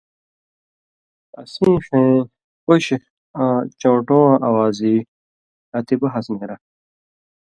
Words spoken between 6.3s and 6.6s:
نېرہ“